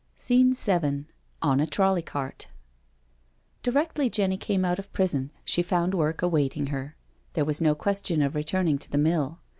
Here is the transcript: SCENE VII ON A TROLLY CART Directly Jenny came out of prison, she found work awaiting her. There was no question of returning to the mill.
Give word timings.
SCENE 0.15 0.55
VII 0.55 1.05
ON 1.43 1.59
A 1.59 1.67
TROLLY 1.67 2.01
CART 2.01 2.47
Directly 3.61 4.09
Jenny 4.09 4.35
came 4.35 4.65
out 4.65 4.79
of 4.79 4.91
prison, 4.93 5.29
she 5.45 5.61
found 5.61 5.93
work 5.93 6.23
awaiting 6.23 6.65
her. 6.73 6.95
There 7.33 7.45
was 7.45 7.61
no 7.61 7.75
question 7.75 8.23
of 8.23 8.33
returning 8.33 8.79
to 8.79 8.89
the 8.89 8.97
mill. 8.97 9.37